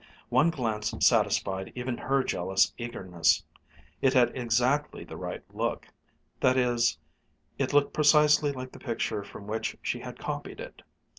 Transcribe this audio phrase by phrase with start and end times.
[0.29, 3.43] One glance satisfied even her jealous eagerness.
[4.01, 5.89] It had exactly the right look
[6.39, 6.97] that is,
[7.59, 10.81] it looked precisely like the picture from which she had copied it.